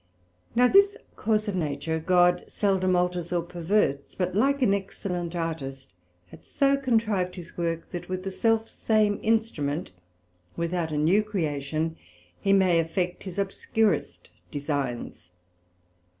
Now 0.55 0.67
this 0.67 0.97
course 1.15 1.47
of 1.47 1.55
Nature 1.55 1.99
God 1.99 2.43
seldome 2.47 2.95
alters 2.95 3.31
or 3.31 3.43
perverts, 3.43 4.15
but 4.15 4.33
like 4.33 4.63
an 4.63 4.73
excellent 4.73 5.35
Artist 5.35 5.93
hath 6.31 6.43
so 6.43 6.75
contrived 6.75 7.35
his 7.35 7.55
work, 7.55 7.91
that 7.91 8.09
with 8.09 8.23
the 8.23 8.31
self 8.31 8.67
same 8.67 9.19
instrument, 9.21 9.91
without 10.57 10.91
a 10.91 10.97
new 10.97 11.21
creation, 11.21 11.97
he 12.39 12.51
may 12.51 12.79
effect 12.79 13.21
his 13.25 13.37
obscurest 13.37 14.31
designs. 14.49 15.29